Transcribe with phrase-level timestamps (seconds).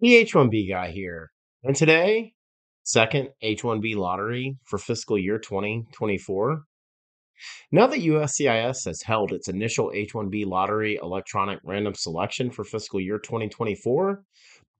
[0.00, 1.30] The H-1B guy here.
[1.62, 2.32] And today,
[2.82, 6.62] second H-1B lottery for fiscal year 2024.
[7.72, 13.18] Now that USCIS has held its initial H-1B lottery electronic random selection for fiscal year
[13.18, 14.22] 2024,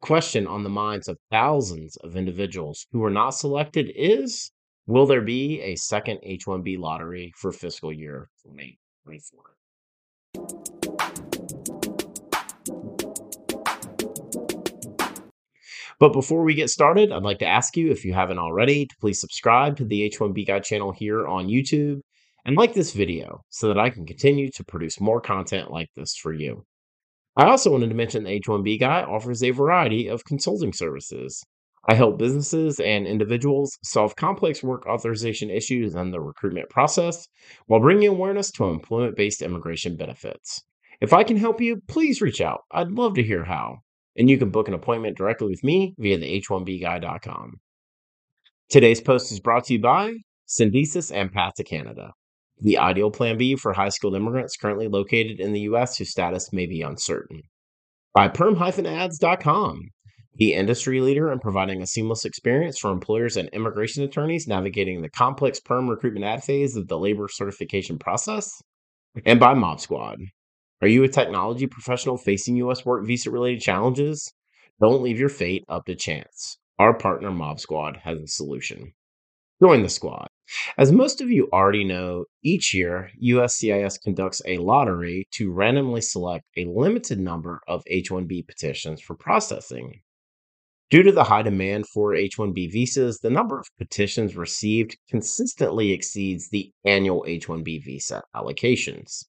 [0.00, 4.51] question on the minds of thousands of individuals who were not selected is
[4.87, 10.84] Will there be a second H-1B lottery for fiscal year 2024?
[16.05, 18.94] But before we get started, I'd like to ask you, if you haven't already, to
[19.00, 22.00] please subscribe to the H1B Guy channel here on YouTube
[22.44, 26.14] and like this video so that I can continue to produce more content like this
[26.14, 26.67] for you.
[27.39, 31.43] I also wanted to mention the H1B Guy offers a variety of consulting services.
[31.89, 37.27] I help businesses and individuals solve complex work authorization issues and the recruitment process
[37.64, 40.64] while bringing awareness to employment based immigration benefits.
[41.00, 42.61] If I can help you, please reach out.
[42.70, 43.78] I'd love to hear how
[44.17, 47.55] and you can book an appointment directly with me via the h1bguy.com.
[48.69, 50.14] Today's post is brought to you by
[50.48, 52.12] Syndesus and Path to Canada,
[52.61, 55.97] the ideal plan B for high skilled immigrants currently located in the U.S.
[55.97, 57.42] whose status may be uncertain.
[58.14, 59.91] By perm-ads.com,
[60.36, 65.10] the industry leader in providing a seamless experience for employers and immigration attorneys navigating the
[65.10, 68.62] complex perm recruitment ad phase of the labor certification process.
[69.25, 70.19] And by Mob Squad,
[70.80, 72.84] are you a technology professional facing U.S.
[72.84, 74.33] work visa related challenges?
[74.81, 76.58] Don't leave your fate up to chance.
[76.78, 78.92] Our partner Mob Squad has a solution.
[79.62, 80.27] Join the squad.
[80.77, 86.44] As most of you already know, each year USCIS conducts a lottery to randomly select
[86.56, 90.00] a limited number of H 1B petitions for processing.
[90.91, 95.92] Due to the high demand for H 1B visas, the number of petitions received consistently
[95.92, 99.25] exceeds the annual H 1B visa allocations.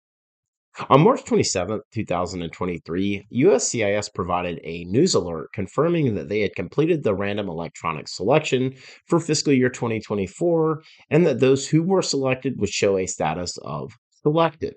[0.90, 7.16] On March 27, 2023, USCIS provided a news alert confirming that they had completed the
[7.16, 8.76] random electronic selection
[9.08, 13.94] for fiscal year 2024 and that those who were selected would show a status of
[14.22, 14.76] selected.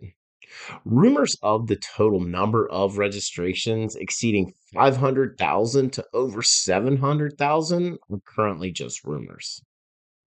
[0.85, 9.03] Rumors of the total number of registrations exceeding 500,000 to over 700,000 are currently just
[9.03, 9.61] rumors.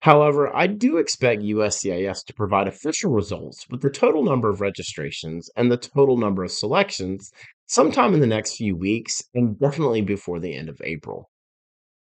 [0.01, 5.51] However, I do expect USCIS to provide official results with the total number of registrations
[5.57, 7.31] and the total number of selections
[7.67, 11.29] sometime in the next few weeks and definitely before the end of April.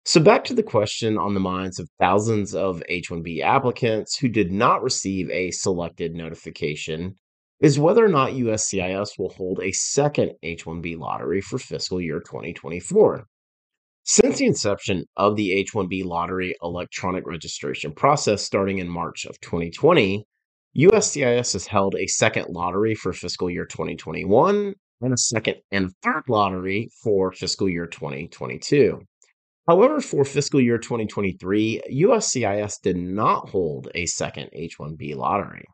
[0.05, 4.29] So, back to the question on the minds of thousands of H 1B applicants who
[4.29, 7.15] did not receive a selected notification
[7.59, 12.21] is whether or not USCIS will hold a second H 1B lottery for fiscal year
[12.21, 13.27] 2024.
[14.11, 19.39] Since the inception of the H 1B lottery electronic registration process starting in March of
[19.41, 20.25] 2020,
[20.75, 26.23] USCIS has held a second lottery for fiscal year 2021 and a second and third
[26.27, 28.99] lottery for fiscal year 2022.
[29.67, 35.65] However, for fiscal year 2023, USCIS did not hold a second H 1B lottery.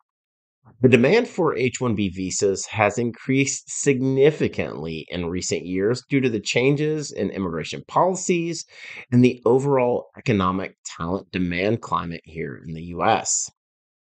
[0.82, 6.40] The demand for H 1B visas has increased significantly in recent years due to the
[6.40, 8.66] changes in immigration policies
[9.12, 13.52] and the overall economic talent demand climate here in the US.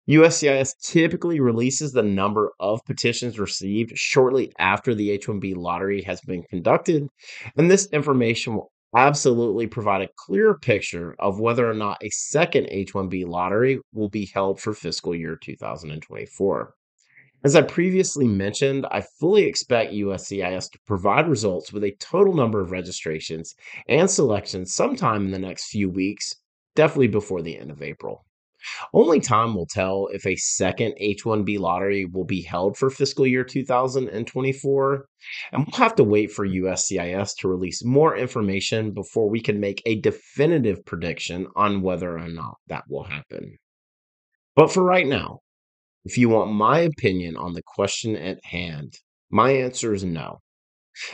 [0.10, 6.20] USCIS typically releases the number of petitions received shortly after the H 1B lottery has
[6.22, 7.08] been conducted,
[7.56, 12.66] and this information will absolutely provide a clear picture of whether or not a second
[12.72, 16.74] H 1B lottery will be held for fiscal year 2024.
[17.42, 22.60] As I previously mentioned, I fully expect USCIS to provide results with a total number
[22.60, 23.56] of registrations
[23.88, 26.36] and selections sometime in the next few weeks,
[26.76, 28.26] definitely before the end of April.
[28.94, 33.26] Only time will tell if a second H 1B lottery will be held for fiscal
[33.26, 35.06] year 2024,
[35.54, 39.82] and we'll have to wait for USCIS to release more information before we can make
[39.86, 43.58] a definitive prediction on whether or not that will happen.
[44.58, 45.40] But for right now,
[46.06, 48.94] if you want my opinion on the question at hand,
[49.30, 50.40] my answer is no.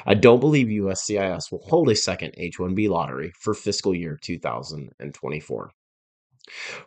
[0.06, 5.72] I don't believe USCIS will hold a second H 1B lottery for fiscal year 2024.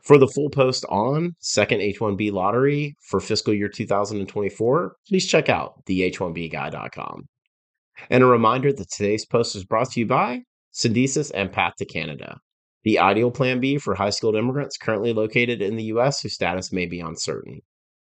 [0.02, 5.84] For the full post on second H1B lottery for fiscal year 2024, please check out
[5.86, 7.28] theh1bguy.com.
[8.10, 10.42] And a reminder that today's post is brought to you by
[10.72, 12.38] Syndesus and Path to Canada,
[12.84, 16.22] the ideal plan B for high skilled immigrants currently located in the U.S.
[16.22, 17.60] whose status may be uncertain.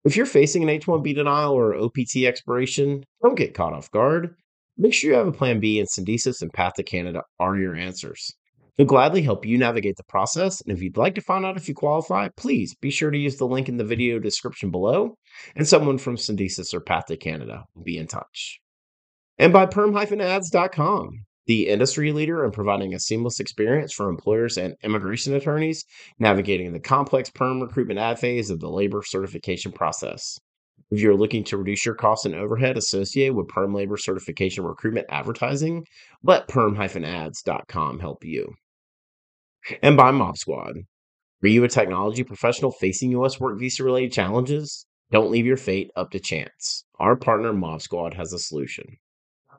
[0.04, 4.36] If you're facing an H 1B denial or OPT expiration, don't get caught off guard.
[4.78, 7.76] Make sure you have a plan B, and Syndesus and Path to Canada are your
[7.76, 8.34] answers.
[8.78, 10.60] They'll gladly help you navigate the process.
[10.62, 13.36] And if you'd like to find out if you qualify, please be sure to use
[13.36, 15.14] the link in the video description below,
[15.56, 18.60] and someone from Syndesus or Path to Canada will be in touch.
[19.38, 25.34] And by perm-ads.com, the industry leader in providing a seamless experience for employers and immigration
[25.34, 25.84] attorneys
[26.18, 30.40] navigating the complex perm recruitment ad phase of the labor certification process.
[30.92, 35.08] If you're looking to reduce your costs and overhead associated with perm labor certification recruitment
[35.10, 35.86] advertising,
[36.24, 38.54] let perm-ads.com help you.
[39.84, 40.78] And by Mob Squad.
[41.44, 43.42] Are you a technology professional facing U.S.
[43.42, 44.86] work visa related challenges?
[45.12, 46.86] Don't leave your fate up to chance.
[46.98, 48.86] Our partner Mob Squad has a solution.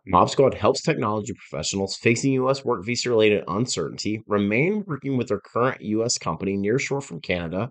[0.05, 2.65] Mob Squad helps technology professionals facing U.S.
[2.65, 6.19] work visa related uncertainty remain working with their current U.S.
[6.19, 7.71] company nearshore from Canada,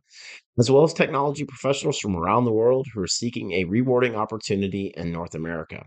[0.57, 4.94] as well as technology professionals from around the world who are seeking a rewarding opportunity
[4.95, 5.83] in North America.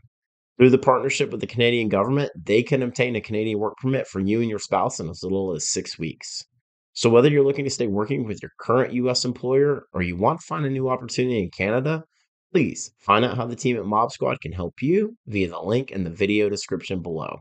[0.58, 4.20] Through the partnership with the Canadian government, they can obtain a Canadian work permit for
[4.20, 6.44] you and your spouse in as little as six weeks.
[6.92, 9.24] So, whether you're looking to stay working with your current U.S.
[9.24, 12.04] employer or you want to find a new opportunity in Canada,
[12.54, 15.90] Please find out how the team at Mob Squad can help you via the link
[15.90, 17.40] in the video description below.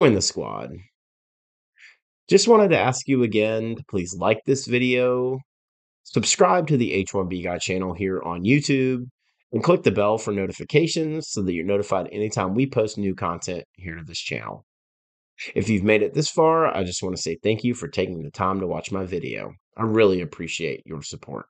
[0.00, 0.70] Join the squad.
[2.28, 5.40] Just wanted to ask you again to please like this video,
[6.04, 9.06] subscribe to the H1B Guy channel here on YouTube,
[9.50, 13.64] and click the bell for notifications so that you're notified anytime we post new content
[13.72, 14.64] here to this channel.
[15.56, 18.22] If you've made it this far, I just want to say thank you for taking
[18.22, 19.54] the time to watch my video.
[19.76, 21.46] I really appreciate your support.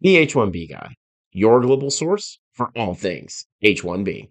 [0.00, 0.96] The H1B Guy
[1.32, 4.30] your global source for all things H1B.